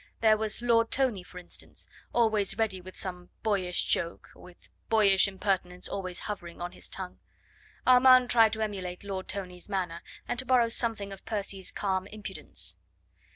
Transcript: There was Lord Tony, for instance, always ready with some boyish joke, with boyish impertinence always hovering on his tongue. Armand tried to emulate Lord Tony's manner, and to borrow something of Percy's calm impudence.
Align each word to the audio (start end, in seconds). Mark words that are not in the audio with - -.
There 0.19 0.35
was 0.35 0.63
Lord 0.63 0.89
Tony, 0.89 1.21
for 1.21 1.37
instance, 1.37 1.87
always 2.11 2.57
ready 2.57 2.81
with 2.81 2.95
some 2.95 3.29
boyish 3.43 3.83
joke, 3.83 4.31
with 4.33 4.67
boyish 4.89 5.27
impertinence 5.27 5.87
always 5.87 6.21
hovering 6.21 6.59
on 6.59 6.71
his 6.71 6.89
tongue. 6.89 7.19
Armand 7.85 8.31
tried 8.31 8.53
to 8.53 8.63
emulate 8.63 9.03
Lord 9.03 9.27
Tony's 9.27 9.69
manner, 9.69 10.01
and 10.27 10.39
to 10.39 10.45
borrow 10.45 10.69
something 10.69 11.13
of 11.13 11.23
Percy's 11.25 11.71
calm 11.71 12.07
impudence. 12.07 12.77